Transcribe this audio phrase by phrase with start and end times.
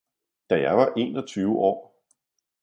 [0.49, 2.03] da var jeg enogtyve år!